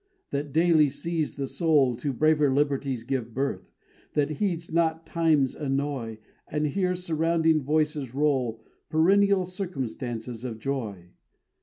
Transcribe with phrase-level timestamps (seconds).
[0.31, 3.71] That daily sees the soul To braver liberties give birth,
[4.15, 11.09] That heeds not time's annoy, And hears surrounding voices roll Perennial circumstance of joy.